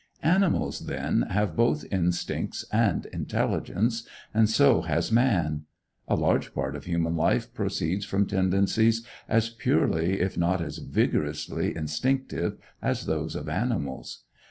[0.23, 5.65] Animals, then, have both instincts and intelligence; and so has man.
[6.07, 11.75] A large part of human life proceeds from tendencies as purely, if not as vigorously,
[11.75, 14.23] instinctive as those of animals.